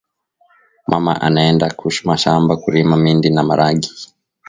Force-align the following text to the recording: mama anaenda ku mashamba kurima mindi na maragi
mama 0.91 1.13
anaenda 1.27 1.67
ku 1.79 1.85
mashamba 2.09 2.53
kurima 2.63 2.93
mindi 3.03 3.27
na 3.31 3.41
maragi 3.47 3.89